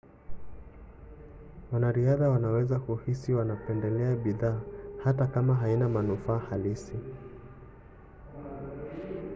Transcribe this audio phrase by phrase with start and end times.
[1.71, 4.61] wanariadha wanaweza kuhisi wanapendelea bidhaa
[5.03, 6.95] hata kama haina manufaa halisi